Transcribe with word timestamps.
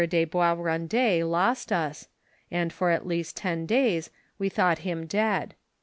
'*=■ 0.01 0.27
Boisrondet 0.27 1.29
lost 1.29 1.71
us, 1.71 2.07
and 2.49 2.73
for 2.73 2.89
at 2.89 3.05
least 3.05 3.37
ton 3.37 3.67
days, 3.67 4.09
we 4.39 4.49
thought 4.49 4.79
him 4.79 5.05
dead. 5.05 5.53